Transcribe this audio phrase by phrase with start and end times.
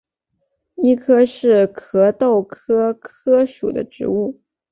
[0.73, 4.41] 谊柯是壳斗科柯属的植物。